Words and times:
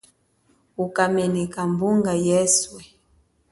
Uka 0.83 1.03
meneka 1.13 1.61
mbunga 1.71 2.13
yeswe. 2.25 2.81